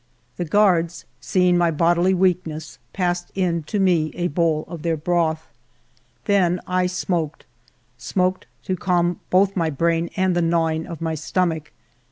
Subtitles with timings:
[0.37, 4.97] The guards, seeing my bod ily weakness, passed in to me a bowl of their
[4.97, 5.47] broth.
[6.25, 7.45] Then I smoked,—
[7.99, 11.71] smoked to calm both my brain and the gnawing of my stomach.